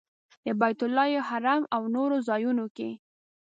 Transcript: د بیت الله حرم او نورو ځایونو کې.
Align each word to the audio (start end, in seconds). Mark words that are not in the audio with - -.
د 0.45 0.47
بیت 0.61 0.79
الله 0.85 1.11
حرم 1.27 1.63
او 1.75 1.81
نورو 1.95 2.17
ځایونو 2.27 2.65
کې. 2.75 2.89